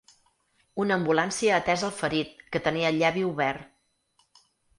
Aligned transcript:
Una 0.83 0.95
ambulància 0.99 1.51
ha 1.57 1.59
atès 1.63 1.83
el 1.89 1.93
ferit, 1.99 2.41
que 2.57 2.63
tenia 2.69 2.91
el 2.95 2.99
llavi 3.03 3.25
obert. 3.29 4.43